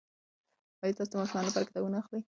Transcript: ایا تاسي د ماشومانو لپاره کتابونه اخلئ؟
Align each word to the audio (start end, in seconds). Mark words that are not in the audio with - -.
ایا 0.83 0.95
تاسي 0.97 1.09
د 1.11 1.15
ماشومانو 1.19 1.47
لپاره 1.49 1.67
کتابونه 1.67 1.95
اخلئ؟ 1.99 2.21